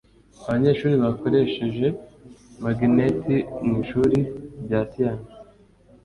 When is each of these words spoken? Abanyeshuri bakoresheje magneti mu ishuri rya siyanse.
Abanyeshuri 0.45 0.95
bakoresheje 1.03 1.87
magneti 2.63 3.35
mu 3.65 3.71
ishuri 3.81 4.17
rya 4.63 4.79
siyanse. 4.89 5.31